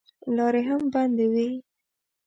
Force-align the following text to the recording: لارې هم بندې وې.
لارې 0.35 0.61
هم 0.69 0.81
بندې 0.93 1.25
وې. 1.33 1.49